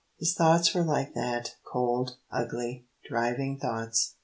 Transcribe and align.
His 0.17 0.33
thoughts 0.33 0.73
were 0.73 0.81
like 0.81 1.13
that, 1.13 1.57
cold, 1.63 2.15
ugly, 2.31 2.87
driving 3.07 3.59
thoughts. 3.59 4.15